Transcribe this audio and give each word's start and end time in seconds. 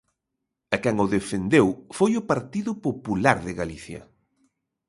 E 0.75 0.77
quen 0.83 0.95
o 1.05 1.11
defendeu 1.17 1.67
foi 1.97 2.11
o 2.21 2.25
Partido 2.31 2.71
Popular 2.85 3.37
de 3.47 3.53
Galicia. 3.59 4.01